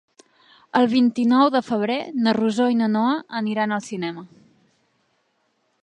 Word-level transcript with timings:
El 0.79 0.87
vint-i-nou 0.93 1.51
de 1.55 1.61
febrer 1.67 1.99
na 2.27 2.35
Rosó 2.39 2.67
i 2.77 2.79
na 2.81 2.89
Noa 2.95 3.13
aniran 3.43 3.77
al 3.79 3.85
cinema. 3.91 4.29